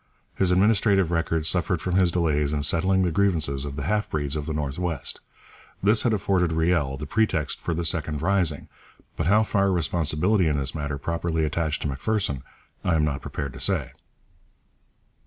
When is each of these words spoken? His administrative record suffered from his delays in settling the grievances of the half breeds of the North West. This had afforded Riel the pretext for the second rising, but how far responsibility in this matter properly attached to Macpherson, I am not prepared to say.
His 0.33 0.49
administrative 0.49 1.11
record 1.11 1.45
suffered 1.45 1.79
from 1.79 1.93
his 1.93 2.11
delays 2.11 2.53
in 2.53 2.63
settling 2.63 3.03
the 3.03 3.11
grievances 3.11 3.65
of 3.65 3.75
the 3.75 3.83
half 3.83 4.09
breeds 4.09 4.35
of 4.35 4.47
the 4.47 4.51
North 4.53 4.79
West. 4.79 5.19
This 5.83 6.01
had 6.01 6.11
afforded 6.11 6.51
Riel 6.51 6.97
the 6.97 7.05
pretext 7.05 7.61
for 7.61 7.75
the 7.75 7.85
second 7.85 8.19
rising, 8.23 8.67
but 9.15 9.27
how 9.27 9.43
far 9.43 9.71
responsibility 9.71 10.47
in 10.47 10.57
this 10.57 10.73
matter 10.73 10.97
properly 10.97 11.45
attached 11.45 11.83
to 11.83 11.87
Macpherson, 11.87 12.41
I 12.83 12.95
am 12.95 13.05
not 13.05 13.21
prepared 13.21 13.53
to 13.53 13.59
say. 13.59 13.91